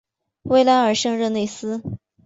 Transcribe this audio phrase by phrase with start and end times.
[0.41, 1.83] 维莱尔圣热内斯。